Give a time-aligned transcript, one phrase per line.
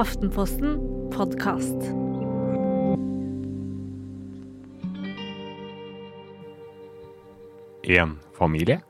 [0.00, 0.78] Aftenposten
[1.12, 1.76] podkast.
[7.84, 8.80] En familie.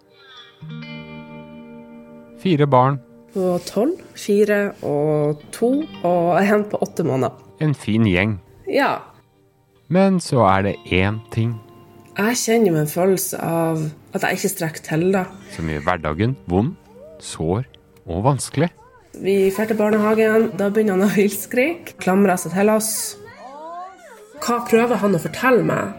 [2.38, 3.00] Fire barn.
[3.34, 5.72] På tolv, fire og to,
[6.06, 7.34] og en på åtte måneder.
[7.58, 8.38] En fin gjeng.
[8.70, 9.00] Ja.
[9.88, 11.56] Men så er det én ting
[12.18, 13.82] Jeg kjenner jo en følelse av
[14.14, 15.24] at jeg ikke strekker til, da.
[15.56, 16.76] som gjør hverdagen vond,
[17.18, 17.66] sår
[18.06, 18.70] og vanskelig.
[19.18, 22.92] Vi drar til barnehagen, da begynner han å hylskrike, klamrer seg til oss.
[24.40, 25.96] Hva prøver han å fortelle meg?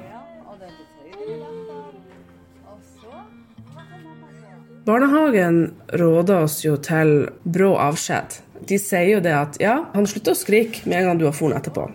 [4.87, 5.59] Barnehagen
[5.99, 8.39] råder oss jo til brå avskjed.
[8.65, 11.35] De sier jo det at ja, han slutter å skrike med en gang du har
[11.37, 11.89] foren etterpå.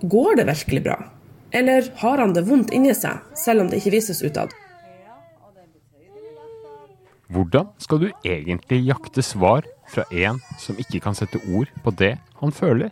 [0.00, 1.00] Går det virkelig bra?
[1.52, 4.52] Eller har han det vondt inni seg, selv om det ikke vises utad?
[7.30, 12.16] Hvordan skal du egentlig jakte svar fra en som ikke kan sette ord på det
[12.42, 12.90] han føler?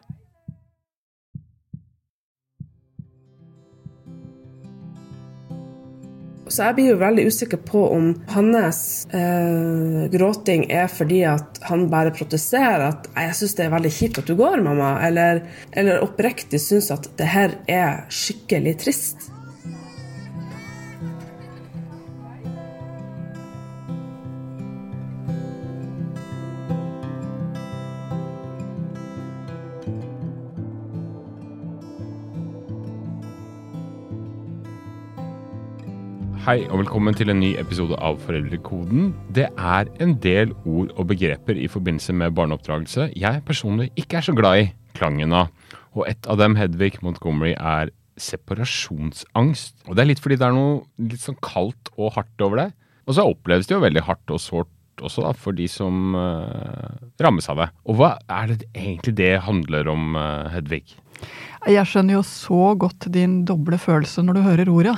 [6.58, 8.80] Så jeg blir jo veldig usikker på om hans
[9.14, 14.18] eh, gråting er fordi at han bare protesterer at 'jeg syns det er veldig kjipt
[14.18, 19.30] at du går, mamma', eller, eller oppriktig syns at det her er skikkelig trist.
[36.48, 39.10] Hei og velkommen til en ny episode av Foreldrekoden.
[39.36, 44.24] Det er en del ord og begreper i forbindelse med barneoppdragelse jeg personlig ikke er
[44.24, 45.50] så glad i klangen av.
[45.92, 49.74] Og et av dem, Hedvig Montgomery, er separasjonsangst.
[49.90, 52.66] Og det er litt fordi det er noe litt sånn kaldt og hardt over det.
[53.04, 56.94] Og så oppleves det jo veldig hardt og sårt også da, for de som uh,
[57.20, 57.66] rammes av det.
[57.84, 60.96] Og hva er det egentlig det handler om, uh, Hedvig?
[61.68, 64.96] Jeg skjønner jo så godt din doble følelse når du hører ordet.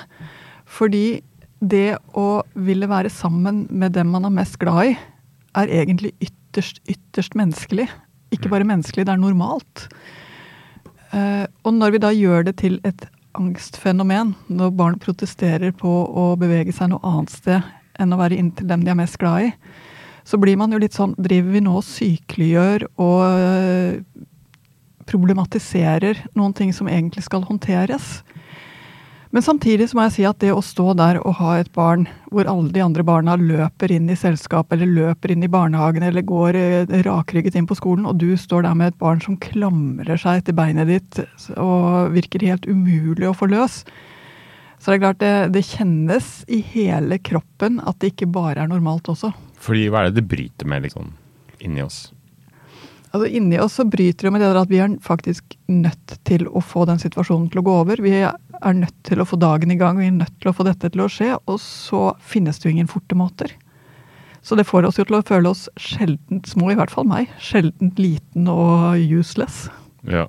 [0.71, 1.25] Fordi
[1.61, 4.97] det å ville være sammen med dem man er mest glad i,
[5.61, 7.89] er egentlig ytterst, ytterst menneskelig.
[8.35, 9.89] Ikke bare menneskelig, det er normalt.
[11.13, 13.05] Eh, og når vi da gjør det til et
[13.39, 18.69] angstfenomen, når barn protesterer på å bevege seg noe annet sted enn å være inntil
[18.71, 19.53] dem de er mest glad i,
[20.25, 24.27] så blir man jo litt sånn Driver vi nå og sykeliggjør og øh,
[25.11, 28.21] problematiserer noen ting som egentlig skal håndteres?
[29.31, 32.09] Men samtidig så må jeg si at det å stå der og ha et barn
[32.35, 36.27] hvor alle de andre barna løper inn i selskapet eller løper inn i barnehagen eller
[36.27, 40.19] går eh, rakrygget inn på skolen, og du står der med et barn som klamrer
[40.19, 41.23] seg etter beinet ditt
[41.55, 43.85] og virker helt umulig å få løs,
[44.81, 48.71] så det er klart det, det kjennes i hele kroppen at det ikke bare er
[48.71, 49.31] normalt også.
[49.61, 51.13] Fordi hva er det det bryter med liksom,
[51.61, 52.09] inni oss?
[53.11, 56.47] Altså Inni oss så bryter det med det der at vi er faktisk nødt til
[56.47, 58.03] å få den situasjonen til å gå over.
[58.05, 60.67] Vi er nødt til å få dagen i gang, vi er nødt til å få
[60.69, 61.33] dette til å skje.
[61.51, 63.57] Og så finnes det jo ingen forte måter.
[64.47, 67.33] Så det får oss jo til å føle oss sjeldent små, i hvert fall meg.
[67.43, 69.67] Sjeldent liten og useless.
[70.07, 70.29] Ja.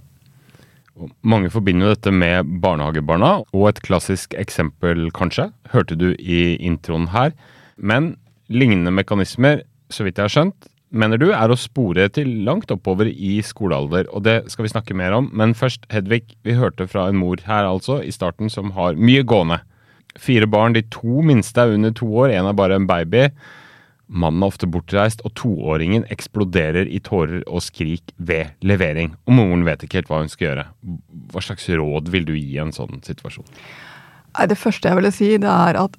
[1.00, 6.58] Og mange forbinder jo dette med barnehagebarna, og et klassisk eksempel, kanskje, hørte du i
[6.60, 7.32] introen her.
[7.78, 8.16] Men
[8.52, 13.10] lignende mekanismer, så vidt jeg har skjønt, mener du, er å spore til langt oppover
[13.10, 15.30] i skolealder, og det skal vi snakke mer om.
[15.36, 19.24] Men først, Hedvig, vi hørte fra en mor her altså, i starten, som har mye
[19.28, 19.62] gående.
[20.20, 23.30] Fire barn, de to minste er under to år, én er bare en baby.
[24.12, 29.16] Mannen er ofte bortreist, og toåringen eksploderer i tårer og skrik ved levering.
[29.24, 30.68] Og moren vet ikke helt hva hun skal gjøre.
[31.32, 33.48] Hva slags råd vil du gi i en sånn situasjon?
[34.52, 35.96] Det første jeg ville si, det er at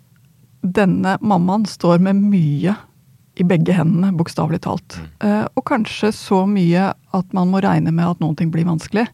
[0.62, 2.76] denne mammaen står med mye
[3.42, 4.98] i begge hendene, bokstavelig talt.
[5.22, 9.08] Uh, og kanskje så mye at man må regne med at noen ting blir vanskelig.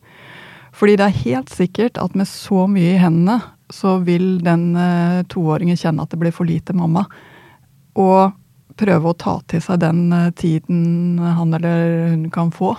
[0.77, 3.41] Fordi det er helt sikkert at med så mye i hendene,
[3.73, 7.07] så vil den uh, toåringen kjenne at det blir for lite mamma.
[7.99, 8.37] Og
[8.79, 12.77] prøve å ta til seg den uh, tiden han eller hun kan få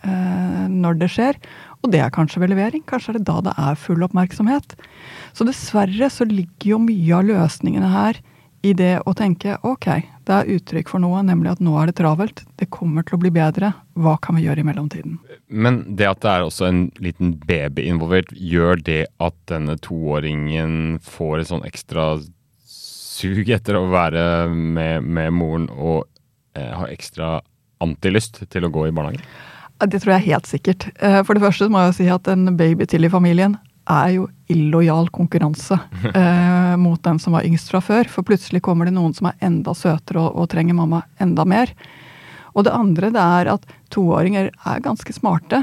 [0.00, 1.36] når det skjer.
[1.84, 2.80] Og det er kanskje ved levering.
[2.88, 4.72] Kanskje er det da det er full oppmerksomhet.
[5.36, 8.22] Så dessverre så ligger jo mye av løsningene her
[8.66, 9.88] i det å tenke ok,
[10.30, 12.44] det er uttrykk for noe, nemlig at nå er det travelt.
[12.60, 13.72] Det kommer til å bli bedre.
[13.98, 15.18] Hva kan vi gjøre i mellomtiden?
[15.50, 21.00] Men det at det er også en liten baby involvert, gjør det at denne toåringen
[21.02, 22.12] får et sånn ekstra
[22.70, 24.24] sug etter å være
[24.54, 26.06] med, med moren og
[26.56, 27.40] eh, har ekstra
[27.82, 29.24] antilyst til å gå i barnehagen?
[29.80, 30.86] Det tror jeg helt sikkert.
[31.00, 33.58] Eh, For det første må jeg si at en baby til i familien
[33.90, 35.78] er jo illojal konkurranse
[36.14, 38.08] eh, mot den som var yngst fra før.
[38.10, 41.72] For plutselig kommer det noen som er enda søtere og, og trenger mamma enda mer.
[42.54, 45.62] Og det andre det er at toåringer er ganske smarte.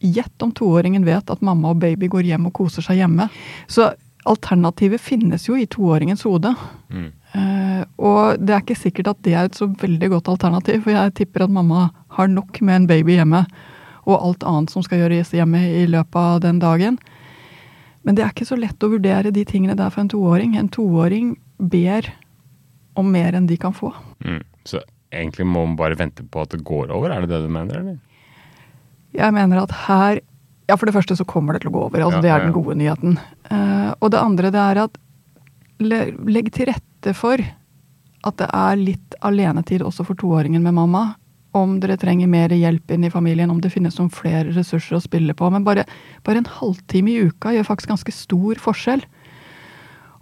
[0.00, 3.26] Gjett om toåringen vet at mamma og baby går hjem og koser seg hjemme.
[3.68, 3.90] Så
[4.28, 6.52] alternativet finnes jo i toåringens hode.
[6.92, 7.10] Mm.
[7.32, 10.94] Eh, og det er ikke sikkert at det er et så veldig godt alternativ, for
[10.94, 13.44] jeg tipper at mamma har nok med en baby hjemme
[14.08, 16.98] og alt annet som skal gjøres hjemme i løpet av den dagen.
[18.06, 20.56] Men det er ikke så lett å vurdere de tingene der for en toåring.
[20.56, 22.08] En toåring ber
[22.98, 23.92] om mer enn de kan få.
[24.24, 24.40] Mm.
[24.64, 24.80] Så
[25.12, 27.82] egentlig må man bare vente på at det går over, er det det du mener,
[27.82, 28.00] eller?
[29.16, 30.20] Jeg mener at her
[30.70, 31.98] Ja, for det første så kommer det til å gå over.
[31.98, 33.16] altså ja, Det er den gode nyheten.
[33.50, 34.98] Uh, og det andre det er at
[35.82, 41.02] legg til rette for at det er litt alenetid også for toåringen med mamma
[41.56, 45.02] om dere trenger mer hjelp inn i familien, om det finnes noen flere ressurser å
[45.02, 45.48] spille på.
[45.50, 45.86] Men bare,
[46.26, 49.04] bare en halvtime i uka gjør faktisk ganske stor forskjell.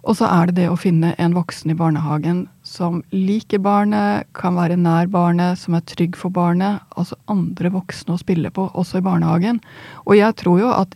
[0.07, 4.55] Og så er det det å finne en voksen i barnehagen som liker barnet, kan
[4.55, 6.79] være nær barnet, som er trygg for barnet.
[6.95, 9.59] Altså andre voksne å spille på, også i barnehagen.
[10.07, 10.95] Og jeg tror jo at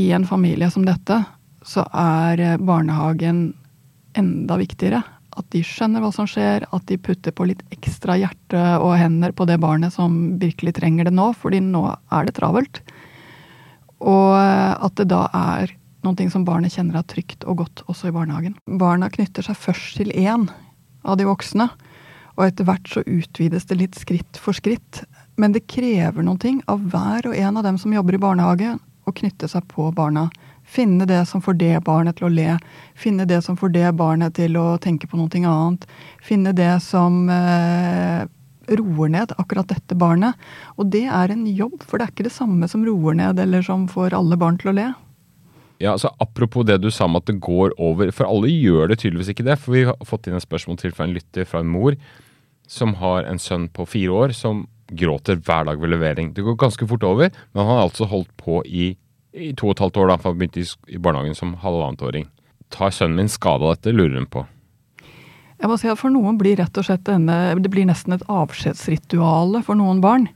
[0.00, 1.18] i en familie som dette,
[1.64, 3.48] så er barnehagen
[4.14, 5.02] enda viktigere
[5.34, 9.34] at de skjønner hva som skjer, at de putter på litt ekstra hjerte og hender
[9.36, 12.82] på det barnet som virkelig trenger det nå, fordi nå er det travelt.
[14.04, 18.14] Og at det da er noe som barnet kjenner er trygt og godt også i
[18.14, 18.58] barnehagen.
[18.80, 20.48] Barna knytter seg først til én
[21.04, 21.68] av de voksne,
[22.34, 25.04] og etter hvert så utvides det litt skritt for skritt.
[25.40, 29.12] Men det krever noe av hver og en av dem som jobber i barnehage, å
[29.12, 30.28] knytte seg på barna.
[30.74, 32.56] Finne det som får det barnet til å le.
[32.98, 35.86] Finne det som får det barnet til å tenke på noe annet.
[36.24, 38.24] Finne det som eh,
[38.74, 40.34] roer ned akkurat dette barnet.
[40.78, 43.62] Og det er en jobb, for det er ikke det samme som roer ned, eller
[43.62, 44.90] som får alle barn til å le.
[45.82, 49.00] Ja, altså Apropos det du sa om at det går over, for alle gjør det
[49.02, 49.58] tydeligvis ikke det.
[49.62, 51.98] For vi har fått inn et spørsmål til fra en lytter fra en mor
[52.70, 56.32] som har en sønn på fire år som gråter hver dag ved levering.
[56.34, 58.94] Det går ganske fort over, men han har altså holdt på i
[59.34, 62.28] i to og et halvt år, da, for han begynte i barnehagen som halvannetåring.
[62.74, 64.44] Tar sønnen min skade av dette, lurer hun på.
[65.60, 68.24] Jeg må si at For noen blir rett og slett denne, det blir nesten et
[68.30, 70.28] avskjedsrituale for noen barn.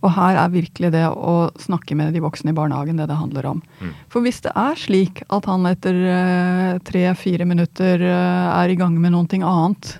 [0.00, 3.50] Og her er virkelig det å snakke med de voksne i barnehagen det det handler
[3.50, 3.58] om.
[3.82, 3.90] Mm.
[4.12, 8.96] For hvis det er slik at han etter uh, tre-fire minutter uh, er i gang
[8.96, 9.98] med noe annet,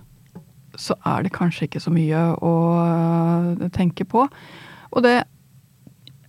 [0.81, 4.25] så er det kanskje ikke så mye å uh, tenke på.
[4.91, 5.19] Og det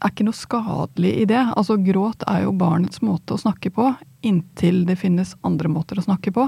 [0.01, 1.41] er ikke noe skadelig i det.
[1.55, 3.91] Altså Gråt er jo barnets måte å snakke på,
[4.25, 6.47] inntil det finnes andre måter å snakke på.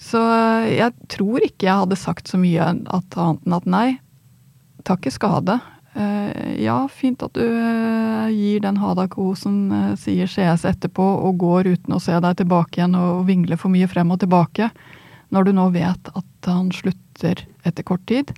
[0.00, 0.20] Så
[0.68, 3.86] jeg tror ikke jeg hadde sagt så mye at, annet enn at nei,
[4.84, 5.60] tar ikke skade.
[5.94, 11.70] Uh, ja, fint at du uh, gir den Hadak-kosen, uh, sier CS etterpå, og går
[11.76, 14.72] uten å se deg tilbake igjen og vingler for mye frem og tilbake,
[15.30, 18.34] når du nå vet at han slutter etter kort tid.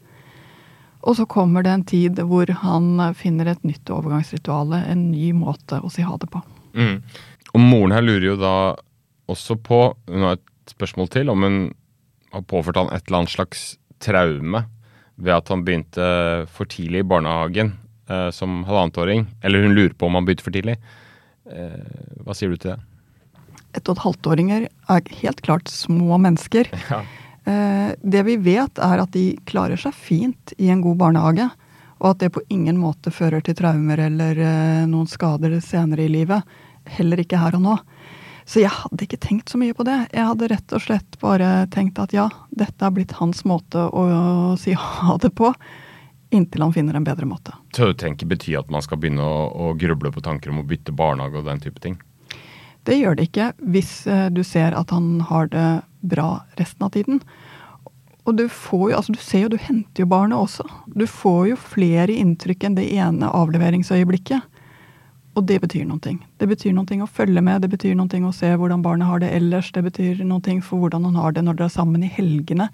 [1.07, 5.79] Og så kommer det en tid hvor han finner et nytt overgangsritual, en ny måte
[5.79, 6.43] å si ha det på.
[6.75, 6.99] Mm.
[7.55, 8.55] Og moren her lurer jo da
[9.31, 9.81] også på,
[10.11, 11.61] hun har et spørsmål til, om hun
[12.35, 13.67] har påført han et eller annet slags
[14.03, 14.65] traume
[15.17, 16.07] ved at han begynte
[16.53, 17.73] for tidlig i barnehagen
[18.11, 19.25] eh, som halvannetåring.
[19.47, 20.77] Eller hun lurer på om han begynte for tidlig.
[21.47, 22.81] Eh, hva sier du til det?
[23.77, 26.73] Ett og et halvt-åringer er helt klart små mennesker.
[26.91, 27.05] Ja.
[27.47, 31.49] Eh, det vi vet, er at de klarer seg fint i en god barnehage.
[32.03, 36.13] Og at det på ingen måte fører til traumer eller eh, noen skader senere i
[36.13, 36.43] livet.
[36.99, 37.77] Heller ikke her og nå.
[38.47, 39.97] Så jeg hadde ikke tenkt så mye på det.
[40.15, 44.05] Jeg hadde rett og slett bare tenkt at ja, dette har blitt hans måte å,
[44.61, 45.51] si ha det på.
[46.35, 47.55] Inntil han finner en bedre måte.
[47.75, 50.67] Så du tenker betyr at man skal begynne å, å gruble på tanker om å
[50.67, 51.99] bytte barnehage og den type ting?
[52.87, 55.69] Det gjør det ikke hvis eh, du ser at han har det
[56.07, 57.21] bra resten av tiden.
[58.27, 60.67] Og du får jo, altså du ser jo, du henter jo barnet også.
[60.99, 64.57] Du får jo flere inntrykk enn det ene avleveringsøyeblikket.
[65.37, 66.15] Og det betyr noe.
[66.41, 69.35] Det betyr noe å følge med, det betyr noe å se hvordan barnet har det
[69.37, 69.69] ellers.
[69.75, 72.71] Det betyr noe for hvordan han har det når dere er sammen i helgene.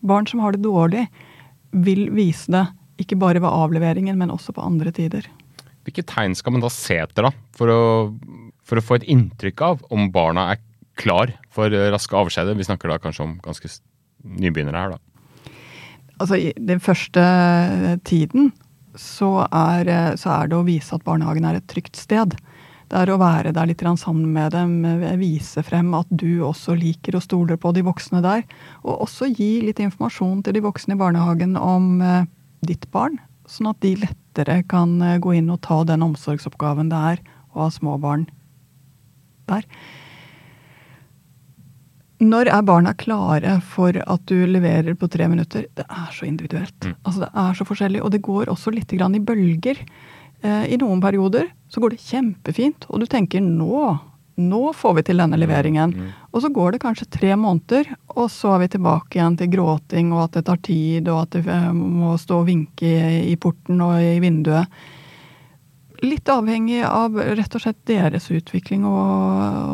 [0.00, 1.06] Barn som har det dårlig,
[1.70, 2.64] vil vise det
[2.98, 5.28] ikke bare ved avleveringen, men også på andre tider.
[5.86, 7.82] Hvilke tegn skal man da se etter da, for å
[8.68, 10.62] for å få et inntrykk av om barna er
[10.98, 12.58] klar for raske avskjeder.
[12.58, 13.70] Vi snakker da kanskje om ganske
[14.26, 15.02] nybegynnere her, da.
[16.18, 17.22] Altså, i den første
[18.08, 18.50] tiden
[18.98, 22.34] så er, så er, det å vise at barnehagen er et trygt sted.
[22.88, 24.80] Det er å være der litt sammen med dem,
[25.20, 28.42] vise frem at du også liker og stoler på de voksne der.
[28.82, 32.24] Og også gi litt informasjon til de voksne i barnehagen om eh,
[32.66, 37.04] ditt barn, sånn at de lettere kan eh, gå inn og ta den omsorgsoppgaven det
[37.12, 37.22] er
[37.54, 38.26] å ha små barn
[39.48, 39.66] der.
[42.18, 45.68] Når er barna klare for at du leverer på tre minutter?
[45.78, 46.74] Det er så individuelt.
[46.82, 46.96] Mm.
[47.04, 49.78] Altså Det er så forskjellig, og det går også litt grann i bølger.
[50.42, 53.84] Eh, I noen perioder så går det kjempefint, og du tenker nå,
[54.38, 55.94] nå får vi til denne leveringen.
[55.94, 56.10] Mm.
[56.32, 60.10] Og så går det kanskje tre måneder, og så er vi tilbake igjen til gråting,
[60.16, 63.36] og at det tar tid, og at det eh, må stå og vinke i, i
[63.38, 64.66] porten og i vinduet.
[66.04, 68.98] Litt avhengig av rett og slett deres utvikling og,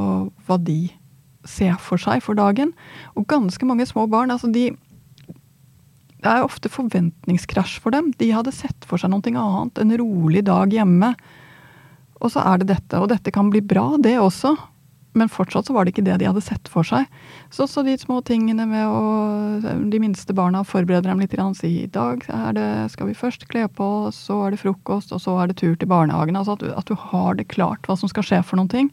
[0.01, 0.89] og hva de
[1.45, 2.73] ser for seg for dagen.
[3.15, 4.71] Og ganske mange små barn, altså de
[6.25, 8.13] Det er ofte forventningskrasj for dem.
[8.17, 11.13] De hadde sett for seg noe annet, en rolig dag hjemme.
[12.25, 12.97] Og så er det dette.
[12.97, 14.55] Og dette kan bli bra, det også.
[15.15, 17.07] Men fortsatt så var det ikke det de hadde sett for seg.
[17.55, 21.35] Så så de små tingene med å De minste barna forbereder dem litt.
[21.55, 22.25] Si i dag
[22.57, 25.77] det, skal vi først kle på så er det frokost, og så er det tur
[25.79, 26.37] til barnehagen.
[26.37, 28.91] Altså at at du har det klart hva som skal skje for noen ting.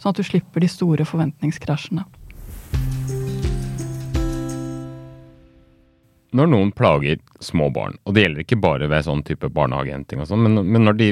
[0.00, 2.06] Sånn at du slipper de store forventningskrasjene.
[6.30, 10.30] Når noen plager små barn, og det gjelder ikke bare ved sånn type barnehagehenting og
[10.30, 11.08] sånn, men, men når de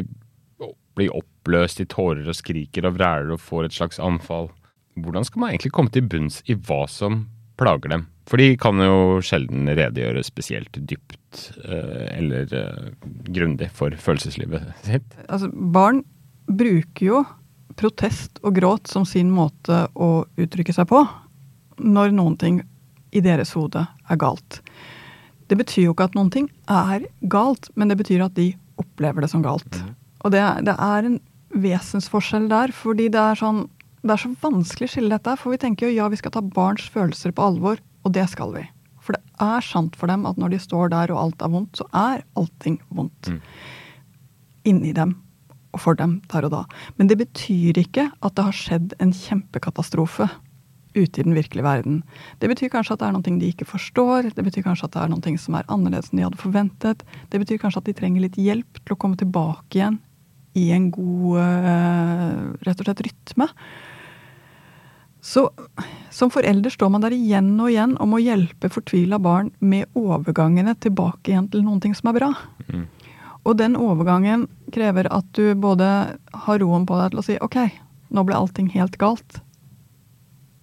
[0.99, 1.15] blir
[1.49, 4.51] oppløst i tårer og skriker og vræler og får et slags anfall,
[5.01, 7.27] hvordan skal man egentlig komme til bunns i hva som
[7.59, 8.07] plager dem?
[8.29, 12.91] For de kan jo sjelden redegjøre spesielt dypt eh, eller eh,
[13.33, 15.17] grundig for følelseslivet sitt.
[15.29, 16.03] Altså, barn
[16.45, 17.23] bruker jo
[17.79, 21.01] protest og gråt som sin måte å uttrykke seg på
[21.79, 22.61] når noen ting
[23.15, 24.61] i deres hode er galt.
[25.49, 29.25] Det betyr jo ikke at noen ting er galt, men det betyr at de opplever
[29.25, 29.81] det som galt.
[30.27, 31.17] Og det, det er en
[31.55, 33.67] vesensforskjell der, fordi det er, sånn,
[34.03, 35.37] det er så vanskelig å skille dette.
[35.41, 38.53] For vi tenker jo ja, vi skal ta barns følelser på alvor, og det skal
[38.57, 38.65] vi.
[39.05, 41.81] For det er sant for dem at når de står der og alt er vondt,
[41.81, 43.33] så er allting vondt.
[43.33, 43.41] Mm.
[44.69, 45.17] Inni dem
[45.77, 46.65] og for dem der og da.
[46.97, 50.29] Men det betyr ikke at det har skjedd en kjempekatastrofe
[50.97, 52.01] ute i den virkelige verden.
[52.41, 55.03] Det betyr kanskje at det er noe de ikke forstår, det betyr kanskje at det
[55.05, 57.05] er noe som er annerledes enn de hadde forventet.
[57.31, 60.01] Det betyr kanskje at de trenger litt hjelp til å komme tilbake igjen
[60.57, 63.49] i en god eh, rett og slett rytme.
[65.21, 65.49] Så
[66.15, 70.77] som forelder står man der igjen og igjen og må hjelpe fortvila barn med overgangene
[70.81, 72.31] tilbake igjen til noen ting som er bra.
[72.71, 72.87] Mm.
[73.49, 75.91] Og den overgangen krever at du både
[76.47, 77.59] har roen på deg til å si ok,
[78.15, 79.41] nå ble allting helt galt.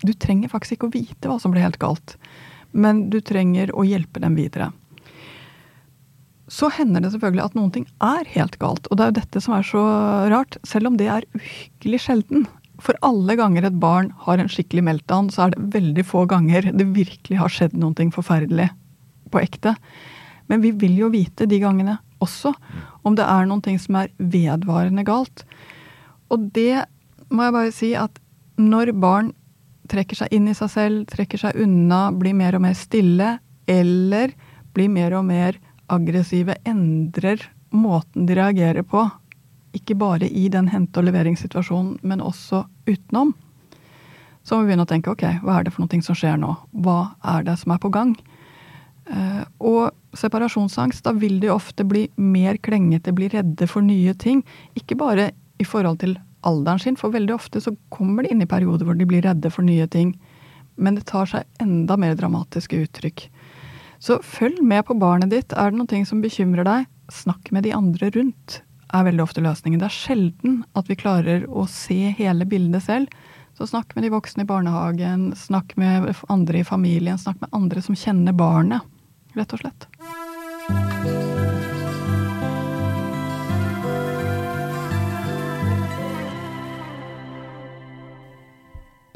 [0.05, 2.17] Du trenger faktisk ikke å vite hva som ble helt galt,
[2.71, 4.71] men du trenger å hjelpe dem videre.
[6.51, 9.41] Så hender det selvfølgelig at noen ting er helt galt, og det er jo dette
[9.41, 9.83] som er så
[10.29, 12.45] rart, selv om det er uhyggelig sjelden.
[12.83, 16.69] For alle ganger et barn har en skikkelig meltdown, så er det veldig få ganger
[16.75, 18.69] det virkelig har skjedd noe forferdelig
[19.33, 19.73] på ekte.
[20.51, 22.53] Men vi vil jo vite de gangene også
[23.05, 25.43] om det er noen ting som er vedvarende galt.
[26.29, 26.85] Og det
[27.33, 28.21] må jeg bare si at
[28.61, 29.33] når barn
[29.89, 33.35] trekker seg inn i seg selv, trekker seg unna, blir mer og mer stille,
[33.69, 34.33] eller
[34.75, 35.57] blir mer og mer
[35.91, 37.43] aggressive, endrer
[37.75, 39.03] måten de reagerer på,
[39.75, 43.33] ikke bare i den hente- og leveringssituasjonen, men også utenom,
[44.45, 46.51] så må vi begynne å tenke ok, hva er det for noe som skjer nå?
[46.85, 48.13] Hva er det som er på gang?
[49.09, 54.43] Eh, og separasjonsangst, da vil de ofte bli mer klengete, bli redde for nye ting.
[54.77, 56.13] Ikke bare i forhold til
[56.45, 59.49] alderen sin, for veldig ofte så kommer de inn i perioder hvor de blir redde
[59.49, 60.13] for nye ting.
[60.77, 63.27] Men det tar seg enda mer dramatiske uttrykk.
[63.99, 65.53] Så følg med på barnet ditt.
[65.53, 68.61] Er det noe som bekymrer deg, snakk med de andre rundt.
[68.93, 69.79] er veldig ofte løsningen.
[69.81, 73.09] Det er sjelden at vi klarer å se hele bildet selv.
[73.57, 77.81] Så snakk med de voksne i barnehagen, snakk med andre i familien, snakk med andre
[77.81, 78.83] som kjenner barnet,
[79.35, 79.87] rett og slett.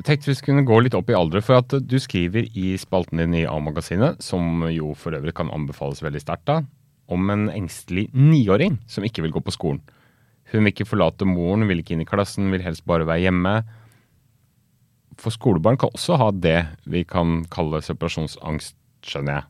[0.09, 3.19] Jeg tenkte vi skulle gå litt opp i alder, for at du skriver i spalten
[3.21, 6.49] din i A-magasinet, som jo for øvrig kan anbefales veldig sterkt,
[7.05, 9.83] om en engstelig niåring som ikke vil gå på skolen.
[10.49, 13.53] Hun vil ikke forlate moren, vil ikke inn i klassen, vil helst bare være hjemme.
[15.21, 16.57] For skolebarn kan også ha det
[16.89, 19.49] vi kan kalle separasjonsangst, skjønner jeg.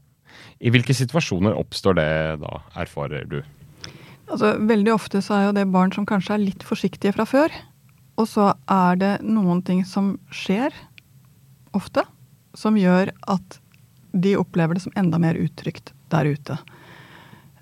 [0.60, 2.12] I hvilke situasjoner oppstår det
[2.44, 3.40] da, erfarer du?
[4.28, 7.62] Altså, veldig ofte så er jo det barn som kanskje er litt forsiktige fra før.
[8.20, 10.76] Og så er det noen ting som skjer,
[11.78, 12.04] ofte,
[12.58, 13.60] som gjør at
[14.12, 16.58] de opplever det som enda mer utrygt der ute.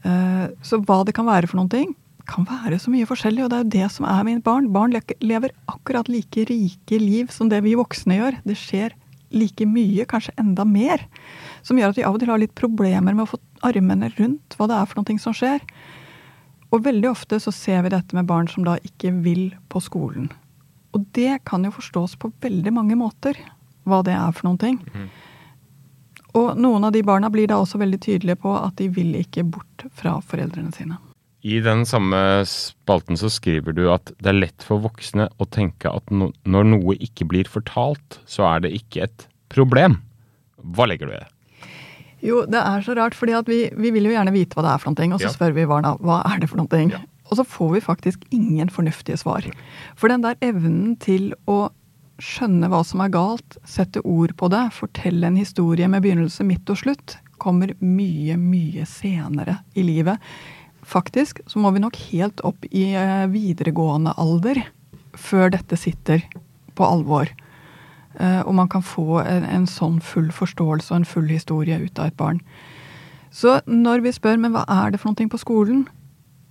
[0.07, 1.95] Eh, så hva det kan være for noen ting,
[2.27, 4.71] kan være så mye forskjellig, og det er jo det som er med barn.
[4.73, 8.39] Barn lever akkurat like rike liv som det vi voksne gjør.
[8.47, 8.95] Det skjer
[9.31, 11.03] like mye, kanskje enda mer.
[11.63, 14.57] Som gjør at vi av og til har litt problemer med å få armene rundt
[14.57, 15.63] hva det er for noe som skjer.
[16.75, 20.27] Og veldig ofte så ser vi dette med barn som da ikke vil på skolen.
[20.95, 23.37] Og det kan jo forstås på veldig mange måter,
[23.87, 24.77] hva det er for noen ting.
[26.37, 29.45] Og noen av de barna blir da også veldig tydelige på at de vil ikke
[29.47, 30.99] bort fra foreldrene sine.
[31.47, 35.91] I den samme spalten så skriver du at det er lett for voksne å tenke
[35.91, 40.01] at no når noe ikke blir fortalt, så er det ikke et problem.
[40.57, 41.29] Hva legger du i det?
[42.25, 44.81] Jo, det er så rart, fordi vi, vi, vil jo gjerne vite hva det er
[44.81, 45.35] for noe, og så Ja.
[45.35, 46.81] spør vi barna hva er det for noe.
[46.89, 47.03] Ja.
[47.27, 49.45] Og så får vi faktisk ingen fornuftige svar.
[49.99, 51.67] For den der evnen til å
[52.23, 56.69] skjønne hva som er galt, sette ord på det, fortelle en historie med begynnelse, midt
[56.73, 60.23] og slutt, kommer mye, mye senere i livet.
[60.87, 64.63] Faktisk så må vi nok helt opp i eh, videregående alder
[65.17, 66.23] før dette sitter
[66.77, 67.29] på alvor.
[68.17, 71.99] Eh, og man kan få en, en sånn full forståelse og en full historie ut
[71.99, 72.41] av et barn.
[73.33, 75.85] Så når vi spør men hva er det for noe på skolen,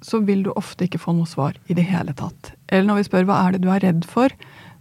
[0.07, 2.53] så vil du ofte ikke få noe svar i det hele tatt.
[2.71, 4.31] Eller når vi spør hva er det du er redd for,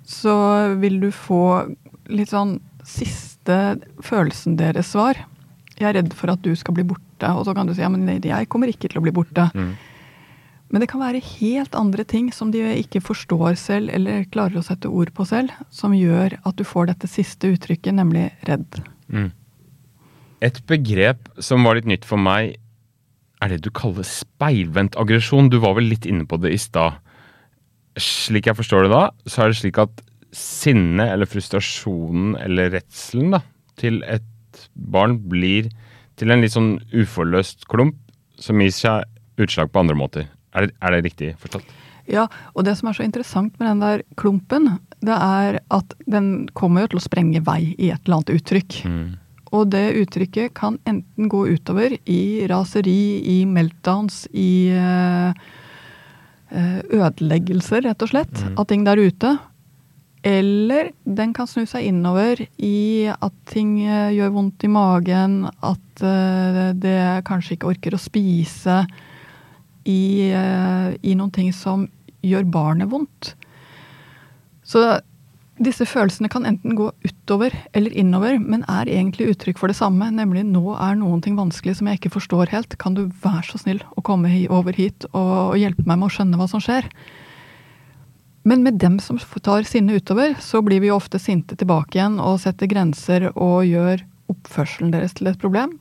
[0.05, 0.35] så
[0.77, 1.65] vil du få
[2.13, 5.17] litt sånn siste følelsen deres svar.
[5.79, 7.31] Jeg er redd for at du skal bli borte.
[7.33, 9.49] Og så kan du si ja, men jeg kommer ikke til å bli borte.
[10.69, 14.65] Men det kan være helt andre ting som de ikke forstår selv eller klarer å
[14.65, 18.81] sette ord på selv, som gjør at du får dette siste uttrykket, nemlig redd.
[20.45, 22.57] Et begrep som var litt nytt for meg,
[23.43, 25.49] er det du kaller speilvendt aggresjon.
[25.51, 26.99] Du var vel litt inne på det i stad.
[27.99, 30.03] Slik jeg forstår det da, så er det slik at
[30.35, 33.41] sinnet eller frustrasjonen eller redselen da,
[33.79, 34.25] til et
[34.75, 35.69] barn blir
[36.19, 37.97] til en litt sånn uforløst klump
[38.39, 40.29] som gir seg utslag på andre måter.
[40.55, 41.67] Er det, er det riktig forstått?
[42.11, 46.47] Ja, og det som er så interessant med den der klumpen, det er at den
[46.53, 48.77] kommer jo til å sprenge vei i et eller annet uttrykk.
[49.55, 55.31] Og det uttrykket kan enten gå utover i raseri, i meltdowns, i eh,
[56.51, 59.35] eh, ødeleggelser, rett og slett, av ting der ute.
[60.25, 65.81] Eller den kan snu seg innover i at ting eh, gjør vondt i magen, at
[66.75, 68.81] det kanskje ikke orker å spise,
[69.85, 71.85] i, i noen ting som
[72.25, 73.35] gjør barnet vondt.
[74.65, 74.81] Så
[75.55, 80.09] disse følelsene kan enten gå utover eller innover, men er egentlig uttrykk for det samme,
[80.11, 82.75] nemlig nå er noen ting vanskelig som jeg ikke forstår helt.
[82.81, 86.39] Kan du være så snill å komme over hit og, hjelpe meg med å skjønne
[86.41, 86.89] hva som skjer?
[88.45, 92.41] Men med dem som tar sinnet utover, så blir vi ofte sinte tilbake igjen og
[92.43, 95.77] setter grenser og gjør oppførselen deres til et problem,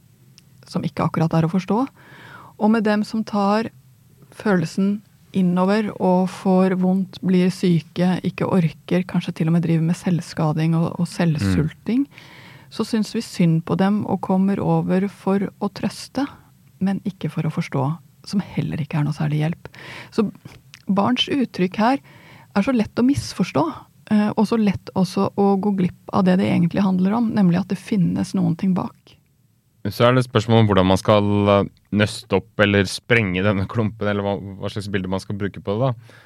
[0.71, 1.81] som ikke akkurat er å forstå.
[2.63, 3.73] Og med dem som tar
[4.31, 5.01] følelsen
[5.37, 10.77] innover og får vondt, blir syke, ikke orker, kanskje til og med driver med selvskading
[10.79, 12.07] og, og selvsulting,
[12.75, 16.27] så syns vi synd på dem og kommer over for å trøste,
[16.85, 17.87] men ikke for å forstå,
[18.27, 19.71] som heller ikke er noe særlig hjelp.
[20.15, 20.27] Så
[20.87, 22.01] barns uttrykk her
[22.55, 23.65] er så lett å misforstå,
[24.15, 27.63] eh, og så lett også å gå glipp av det det egentlig handler om, nemlig
[27.63, 29.17] at det finnes noen ting bak.
[29.93, 34.09] Så er det spørsmål om hvordan man skal eh, nøste opp eller sprenge denne klumpen,
[34.09, 35.91] eller hva, hva slags bilde man skal bruke på det.
[35.91, 36.23] da.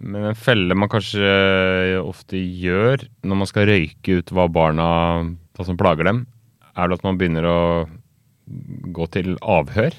[0.00, 4.88] Men en felle man kanskje ofte gjør når man skal røyke ut hva barna
[5.58, 6.24] hva som plager dem,
[6.78, 7.60] er det at man begynner å
[8.94, 9.94] gå til avhør.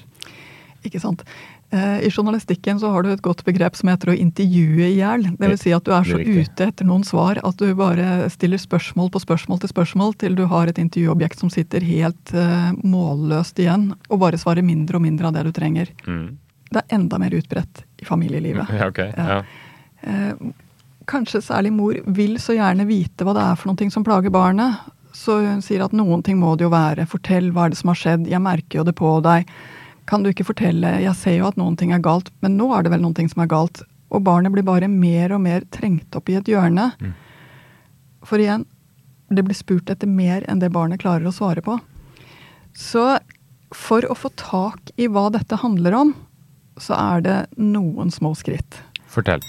[0.86, 1.22] Ikke sant?
[1.70, 5.28] Eh, I journalistikken så har du et godt begrep som heter å intervjue i hjel.
[5.38, 8.26] Det vil si at du er så er ute etter noen svar at du bare
[8.34, 12.72] stiller spørsmål på spørsmål til spørsmål til du har et intervjuobjekt som sitter helt eh,
[12.82, 15.94] målløst igjen og bare svarer mindre og mindre av det du trenger.
[16.10, 16.40] Mm.
[16.70, 18.74] Det er enda mer utbredt i familielivet.
[18.74, 19.14] Ja, okay.
[19.14, 19.38] Ja.
[19.38, 19.42] Ja.
[20.02, 20.50] Eh,
[21.10, 24.90] kanskje særlig mor vil så gjerne vite hva det er for noe som plager barnet.
[25.14, 27.06] Så hun sier at noen ting må det jo være.
[27.10, 28.26] Fortell hva er det som har skjedd.
[28.30, 29.46] Jeg merker jo det på deg.
[30.10, 30.96] Kan du ikke fortelle?
[31.04, 33.30] Jeg ser jo at noen ting er galt, men nå er det vel noen ting
[33.30, 33.84] som er galt.
[34.10, 36.88] Og barnet blir bare mer og mer trengt opp i et hjørne.
[38.26, 38.66] For igjen,
[39.30, 41.78] det blir spurt etter mer enn det barnet klarer å svare på.
[42.74, 43.04] Så
[43.70, 46.12] for å få tak i hva dette handler om,
[46.80, 48.80] så er det noen små skritt.
[49.10, 49.42] Fortell.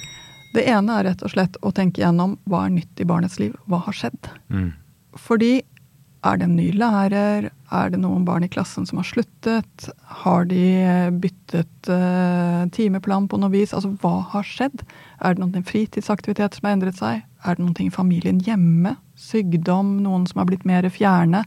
[0.54, 3.56] Det ene er rett og slett å tenke gjennom hva er nytt i barnets liv,
[3.66, 4.30] hva har skjedd?
[4.52, 4.74] Mm.
[5.18, 5.62] Fordi
[6.22, 9.88] er det en ny lærer, er det noen barn i klassen som har sluttet,
[10.22, 13.74] har de eh, byttet uh, timeplan på noe vis?
[13.74, 14.84] Altså hva har skjedd?
[15.18, 17.24] Er det noen fritidsaktivitet som har endret seg?
[17.42, 18.94] Er det noen ting i familien hjemme?
[19.18, 19.98] Sykdom?
[20.06, 21.42] Noen som har blitt mer fjerne?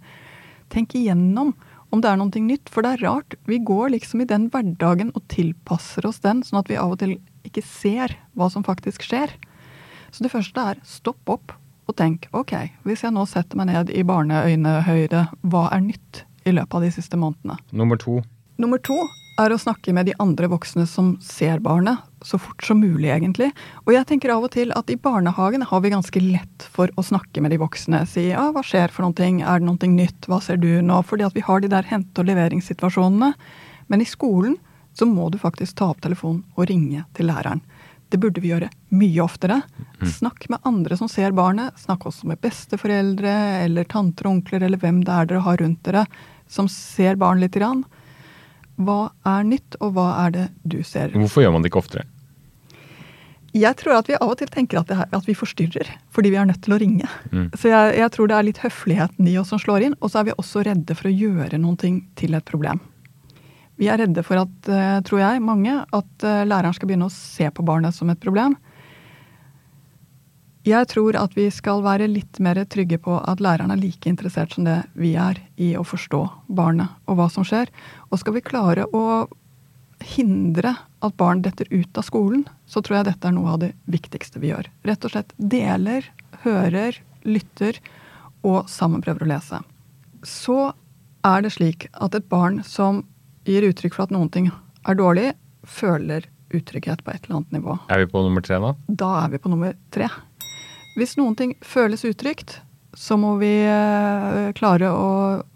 [0.75, 1.55] Tenk igjennom
[1.95, 3.39] om det er noe nytt, for det er rart.
[3.47, 7.03] Vi går liksom i den hverdagen og tilpasser oss den, sånn at vi av og
[7.05, 9.31] til ikke ser hva som faktisk skjer.
[10.11, 11.55] Så det første er stopp opp
[11.89, 12.55] og tenk ok,
[12.87, 16.95] hvis jeg nå setter meg ned i barneøynehøyde, hva er nytt i løpet av de
[16.95, 17.59] siste månedene?
[17.77, 18.21] Nummer to.
[18.61, 18.97] Nummer to
[19.41, 23.51] er å snakke med de andre voksne som ser barnet, så fort som mulig, egentlig.
[23.83, 27.05] Og jeg tenker av og til at i barnehagen har vi ganske lett for å
[27.05, 28.05] snakke med de voksne.
[28.09, 31.01] Si ja, hva skjer for noen ting, er det noe nytt, hva ser du nå?
[31.09, 33.33] Fordi at vi har de der hente- og leveringssituasjonene.
[33.91, 34.57] Men i skolen
[34.95, 37.65] så må du faktisk ta opp telefonen og ringe til læreren.
[38.15, 39.57] Det burde vi gjøre mye oftere.
[40.07, 41.75] Snakk med andre som ser barnet.
[41.83, 43.33] Snakk også med besteforeldre
[43.65, 46.05] eller tanter og onkler eller hvem det er dere har rundt dere
[46.47, 47.83] som ser barn lite grann.
[48.79, 51.11] Hva er nytt, og hva er det du ser?
[51.15, 52.07] Hvorfor gjør man det ikke oftere?
[53.55, 56.33] Jeg tror at vi av og til tenker at, det er, at vi forstyrrer, fordi
[56.35, 57.11] vi er nødt til å ringe.
[57.31, 57.53] Mm.
[57.55, 60.23] Så jeg, jeg tror det er litt høfligheten i oss som slår inn, og så
[60.23, 62.83] er vi også redde for å gjøre noen ting til et problem.
[63.81, 67.15] Vi er redde for at, eh, tror jeg, mange, at eh, læreren skal begynne å
[67.15, 68.57] se på barnet som et problem.
[70.65, 74.55] Jeg tror at vi skal være litt mer trygge på at læreren er like interessert
[74.55, 77.69] som det vi er i å forstå barnet og hva som skjer.
[78.09, 79.27] Og skal vi klare å
[80.05, 80.73] hindre
[81.05, 84.41] at barn detter ut av skolen, så tror jeg dette er noe av det viktigste
[84.41, 84.71] vi gjør.
[84.89, 86.09] Rett og slett deler,
[86.47, 86.97] hører,
[87.29, 87.81] lytter
[88.45, 89.61] og sammen prøver å lese.
[90.25, 90.73] Så
[91.25, 93.03] er det slik at et barn som
[93.49, 95.33] gir uttrykk for at noen ting er dårlig,
[95.65, 97.79] føler utrygghet på et eller annet nivå.
[97.91, 98.75] Er vi på nummer tre nå?
[98.87, 100.09] Da er vi på nummer tre.
[100.95, 102.61] Hvis noen ting føles utrygt,
[102.95, 105.09] så må vi eh, klare å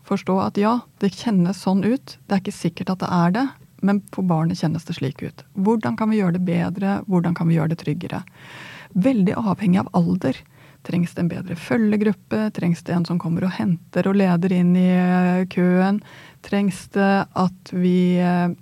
[0.09, 2.17] forstå at ja, det kjennes sånn ut.
[2.27, 3.47] Det er ikke sikkert at det er det,
[3.87, 5.45] men for barnet kjennes det slik ut.
[5.55, 6.99] Hvordan kan vi gjøre det bedre?
[7.07, 8.25] Hvordan kan vi gjøre det tryggere?
[8.99, 10.41] Veldig avhengig av alder.
[10.87, 12.49] Trengs det en bedre følgegruppe?
[12.57, 16.01] Trengs det en som kommer og henter og leder inn i eh, køen?
[16.47, 18.55] Trengs det at vi eh,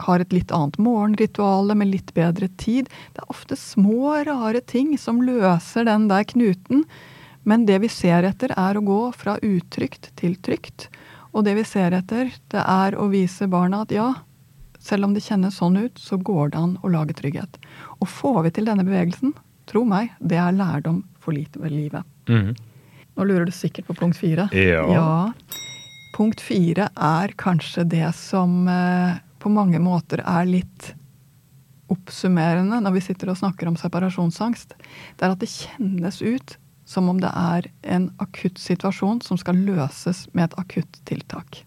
[0.00, 2.90] har et litt annet morgenrituale med litt bedre tid.
[3.14, 6.84] Det er ofte små, rare ting som løser den der knuten.
[7.48, 10.88] Men det vi ser etter, er å gå fra utrygt til trygt.
[11.30, 14.10] Og det vi ser etter, det er å vise barna at ja,
[14.80, 17.60] selv om det kjennes sånn ut, så går det an å lage trygghet.
[18.00, 19.36] Og får vi til denne bevegelsen,
[19.70, 22.06] tro meg, det er lærdom for lite ved livet.
[22.28, 22.54] Mm.
[23.16, 24.48] Nå lurer du sikkert på punkt fire.
[24.54, 25.32] Ja.
[26.16, 30.94] Punkt fire er kanskje det som eh, på mange måter er litt
[31.90, 34.74] oppsummerende når vi sitter og snakker om separasjonsangst.
[35.18, 36.56] Det er at det kjennes ut
[36.90, 41.62] som om det er en akutt situasjon som skal løses med et akutt tiltak.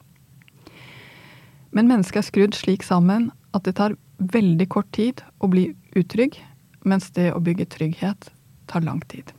[1.74, 3.96] Men mennesket er skrudd slik sammen at det tar
[4.34, 6.36] veldig kort tid å bli utrygg,
[6.84, 8.30] mens det å bygge trygghet
[8.70, 9.32] tar lang tid.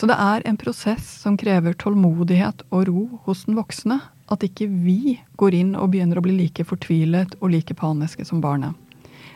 [0.00, 3.98] Så det er en prosess som krever tålmodighet og ro hos den voksne.
[4.32, 8.40] At ikke vi går inn og begynner å bli like fortvilet og like paniske som
[8.40, 8.72] barnet.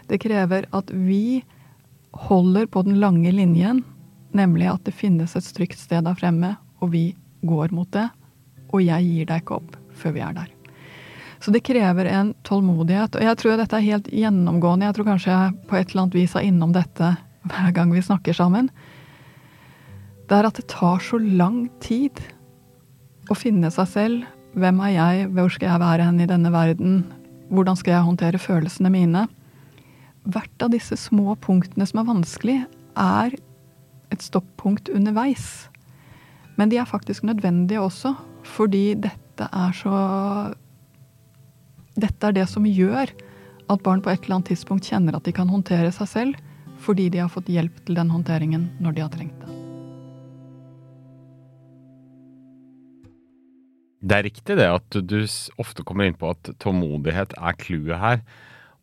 [0.09, 1.43] Det krever at vi
[2.17, 3.83] holder på den lange linjen,
[4.33, 7.11] nemlig at det finnes et trygt sted der fremme, og vi
[7.45, 8.07] går mot det.
[8.73, 10.49] Og jeg gir deg ikke opp før vi er der.
[11.45, 13.21] Så det krever en tålmodighet.
[13.21, 14.89] Og jeg tror dette er helt gjennomgående.
[14.89, 17.15] Jeg tror kanskje jeg på et eller annet vis er innom dette
[17.53, 18.73] hver gang vi snakker sammen.
[20.25, 22.21] Det er at det tar så lang tid
[23.29, 24.25] å finne seg selv.
[24.57, 25.29] Hvem er jeg?
[25.35, 27.03] Hvor skal jeg være hen i denne verden?
[27.53, 29.27] Hvordan skal jeg håndtere følelsene mine?
[30.25, 32.59] Hvert av disse små punktene som er vanskelig,
[32.97, 33.35] er
[34.15, 35.67] et stoppunkt underveis.
[36.57, 38.15] Men de er faktisk nødvendige også,
[38.47, 39.97] fordi dette er så
[41.95, 43.13] Dette er det som gjør
[43.71, 46.41] at barn på et eller annet tidspunkt kjenner at de kan håndtere seg selv,
[46.83, 49.64] fordi de har fått hjelp til den håndteringen når de har trengt det.
[54.05, 55.17] Det er riktig det at du
[55.63, 58.21] ofte kommer inn på at tålmodighet er clouet her.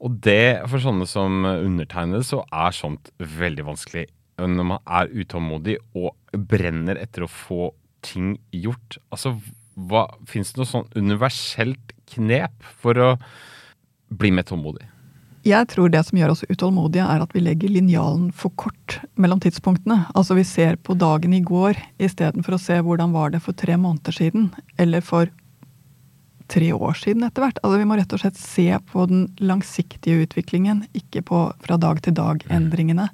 [0.02, 4.08] Og det, for sånne som undertegnede, så er sånt veldig vanskelig.
[4.42, 6.16] Når man er utålmodig og
[6.50, 7.70] brenner etter å få
[8.02, 8.98] ting gjort.
[9.14, 9.36] Altså,
[9.78, 13.12] hva Fins det noe sånn universelt knep for å
[14.10, 14.91] bli mer tålmodig?
[15.42, 19.40] Jeg tror det som gjør oss utålmodige, er at vi legger linjalen for kort mellom
[19.42, 20.04] tidspunktene.
[20.14, 23.74] Altså vi ser på dagen i går istedenfor å se hvordan var det for tre
[23.74, 25.32] måneder siden, eller for
[26.52, 27.60] tre år siden etter hvert.
[27.64, 32.04] Altså vi må rett og slett se på den langsiktige utviklingen, ikke på fra dag
[32.06, 33.08] til dag-endringene.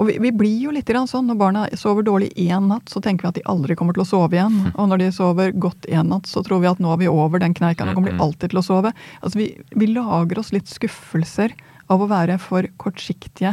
[0.00, 3.26] Og vi, vi blir jo litt sånn når barna sover dårlig én natt, så tenker
[3.26, 4.70] vi at de aldri kommer til å sove igjen.
[4.72, 7.42] Og når de sover godt én natt, så tror vi at nå er vi over
[7.42, 8.94] den kneika, nå kommer de alltid til å sove.
[9.20, 11.52] Altså vi, vi lager oss litt skuffelser
[11.92, 13.52] av å være for kortsiktige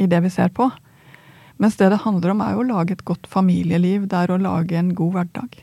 [0.00, 0.70] i det vi ser på.
[1.60, 4.08] Mens det det handler om, er jo å lage et godt familieliv.
[4.08, 5.60] Det er å lage en god hverdag.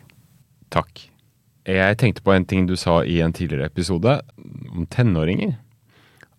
[0.71, 1.07] Takk.
[1.69, 4.19] Jeg tenkte på en ting du sa i en tidligere episode
[4.69, 5.57] om tenåringer.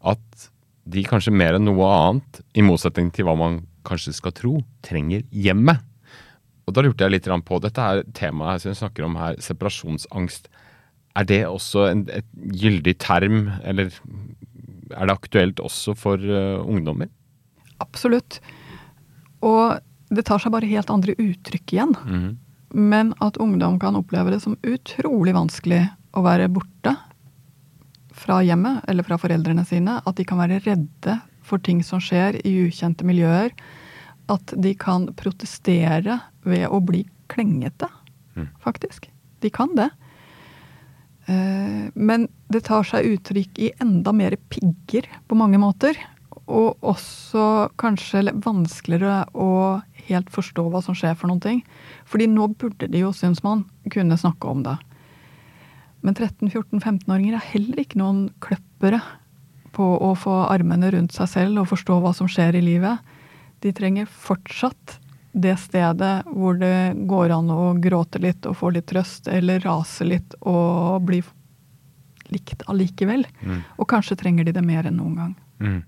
[0.00, 0.48] At
[0.90, 5.26] de kanskje mer enn noe annet, i motsetning til hva man kanskje skal tro, trenger
[5.34, 5.82] hjemmet.
[6.66, 10.46] Og da lurte jeg litt på Dette er temaet som vi snakker om her, separasjonsangst.
[11.18, 13.90] Er det også en et gyldig term, eller
[14.94, 17.10] er det aktuelt også for uh, ungdommer?
[17.82, 18.38] Absolutt.
[19.42, 21.96] Og det tar seg bare helt andre uttrykk igjen.
[22.06, 22.30] Mm.
[22.70, 26.94] Men at ungdom kan oppleve det som utrolig vanskelig å være borte
[28.20, 29.98] fra hjemmet eller fra foreldrene sine.
[30.04, 33.54] At de kan være redde for ting som skjer i ukjente miljøer.
[34.30, 37.88] At de kan protestere ved å bli klengete,
[38.36, 38.46] Mm.
[38.62, 39.08] faktisk.
[39.42, 39.90] De kan det.
[41.26, 45.96] Eh, Men det tar seg uttrykk i enda mer pigger på mange måter.
[46.50, 51.60] Og også kanskje vanskeligere å helt forstå hva som skjer for noen ting.
[52.06, 54.76] Fordi nå burde de jo, syns man, kunne snakke om det.
[56.02, 59.02] Men 13-14-15-åringer er heller ikke noen kløppere
[59.76, 62.98] på å få armene rundt seg selv og forstå hva som skjer i livet.
[63.60, 64.98] De trenger fortsatt
[65.32, 70.06] det stedet hvor det går an å gråte litt og få litt trøst, eller rase
[70.08, 71.20] litt og bli
[72.30, 73.26] likt allikevel.
[73.42, 73.62] Mm.
[73.78, 75.32] Og kanskje trenger de det mer enn noen gang.
[75.60, 75.80] Mm.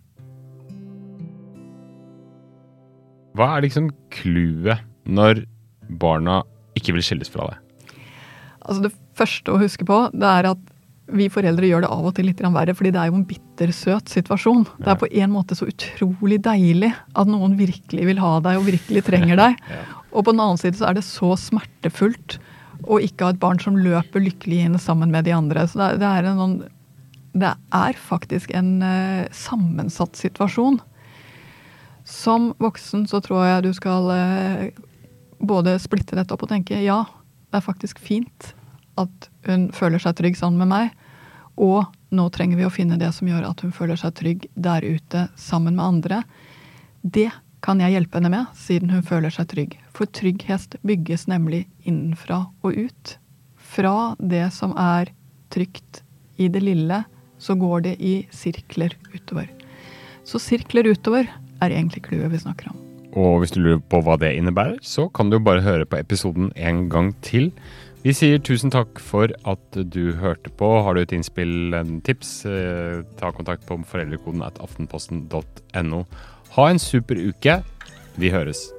[3.38, 5.46] Hva er liksom clouet når
[5.98, 6.42] barna
[6.78, 7.94] ikke vil skilles fra deg?
[8.62, 10.71] Altså Det første å huske på, det er at
[11.12, 14.12] vi foreldre gjør det av og til litt verre, fordi det er jo en bittersøt
[14.12, 14.64] situasjon.
[14.78, 18.68] Det er på en måte så utrolig deilig at noen virkelig vil ha deg og
[18.70, 19.60] virkelig trenger deg.
[20.12, 22.36] Og på den annen side så er det så smertefullt
[22.84, 25.64] å ikke ha et barn som løper lykkelig inn sammen med de andre.
[25.70, 30.80] Så det er, det er, en, sånn- det er faktisk en eh, sammensatt situasjon.
[32.04, 34.64] Som voksen så tror jeg du skal eh,
[35.40, 37.04] både splitte dette opp og tenke ja,
[37.48, 38.52] det er faktisk fint
[39.00, 41.01] at hun føler seg trygg sammen med meg.
[41.60, 44.84] Og nå trenger vi å finne det som gjør at hun føler seg trygg der
[44.84, 46.22] ute sammen med andre.
[47.02, 47.30] Det
[47.62, 49.76] kan jeg hjelpe henne med, siden hun føler seg trygg.
[49.94, 53.16] For trygghet bygges nemlig innenfra og ut.
[53.56, 55.12] Fra det som er
[55.52, 56.02] trygt
[56.40, 57.02] i det lille,
[57.38, 59.50] så går det i sirkler utover.
[60.26, 61.28] Så sirkler utover
[61.62, 62.78] er egentlig clouet vi snakker om.
[63.18, 66.50] Og hvis du lurer på hva det innebærer, så kan du bare høre på episoden
[66.56, 67.50] en gang til.
[68.02, 70.68] Vi sier tusen takk for at du hørte på.
[70.82, 76.04] Har du et innspill, en tips, eh, ta kontakt på foreldrekoden at aftenposten.no.
[76.56, 77.60] Ha en super uke.
[78.18, 78.72] Vi høres.